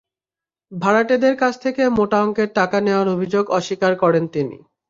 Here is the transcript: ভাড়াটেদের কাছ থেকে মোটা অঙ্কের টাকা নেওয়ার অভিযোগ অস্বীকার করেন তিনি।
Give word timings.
ভাড়াটেদের 0.71 1.33
কাছ 1.37 1.53
থেকে 1.63 1.83
মোটা 1.97 2.17
অঙ্কের 2.23 2.49
টাকা 2.55 2.77
নেওয়ার 2.81 3.07
অভিযোগ 3.07 3.45
অস্বীকার 3.51 3.93
করেন 4.03 4.23
তিনি। 4.27 4.57